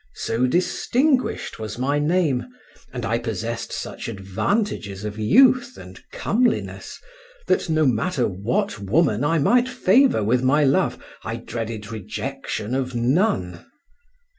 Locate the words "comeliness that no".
6.11-7.85